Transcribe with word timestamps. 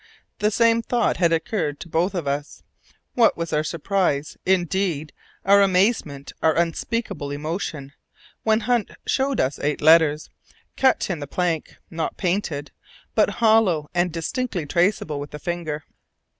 The 0.39 0.49
same 0.49 0.81
thought 0.81 1.17
had 1.17 1.31
occurred 1.31 1.79
to 1.81 1.87
both 1.87 2.15
of 2.15 2.25
us. 2.25 2.63
What 3.13 3.37
was 3.37 3.53
our 3.53 3.63
surprise, 3.63 4.35
indeed 4.47 5.13
our 5.45 5.61
amazement, 5.61 6.33
our 6.41 6.57
unspeakable 6.57 7.29
emotion, 7.29 7.93
when 8.41 8.61
Hunt 8.61 8.89
showed 9.05 9.39
us 9.39 9.59
eight 9.59 9.79
letters 9.79 10.31
cut 10.75 11.07
in 11.11 11.19
the 11.19 11.27
plank, 11.27 11.77
not 11.91 12.17
painted, 12.17 12.71
but 13.13 13.29
hollow 13.45 13.91
and 13.93 14.11
distinctly 14.11 14.65
traceable 14.65 15.19
with 15.19 15.29
the 15.29 15.37
finger. 15.37 15.83